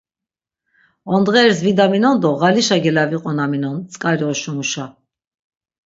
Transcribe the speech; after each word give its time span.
Ondğeris 1.13 1.59
vidaminon 1.65 2.17
do 2.21 2.29
ğalişa 2.41 2.77
gelaviqonaminon, 2.83 3.77
tzk̆ari 3.89 4.23
oşumuşa. 4.31 4.85